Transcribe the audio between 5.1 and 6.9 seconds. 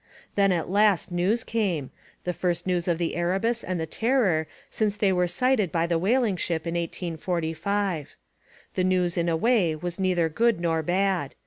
were sighted by the whaling ship in